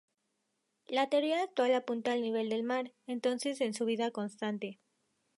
La 0.87 1.09
teoría 1.11 1.43
actual 1.43 1.75
apunta 1.75 2.11
al 2.13 2.23
nivel 2.23 2.49
del 2.49 2.63
mar, 2.63 2.91
entonces 3.05 3.61
en 3.61 3.75
subida 3.75 4.09
constante. 4.09 4.79